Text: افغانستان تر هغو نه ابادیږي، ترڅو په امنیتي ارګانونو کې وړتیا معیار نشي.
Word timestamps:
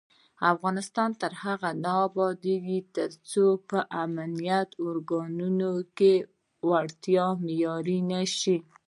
افغانستان 0.53 1.09
تر 1.21 1.31
هغو 1.43 1.71
نه 1.83 1.91
ابادیږي، 2.07 2.79
ترڅو 2.95 3.45
په 3.69 3.79
امنیتي 4.03 4.75
ارګانونو 4.89 5.71
کې 5.97 6.13
وړتیا 6.69 7.25
معیار 7.43 7.87
نشي. 8.11 8.57